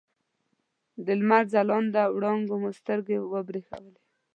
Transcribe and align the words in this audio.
د 1.05 1.07
لمر 1.19 1.43
ځلانده 1.53 2.03
وړانګو 2.15 2.55
مو 2.61 2.69
سترګې 2.79 3.17
برېښولې. 3.47 3.95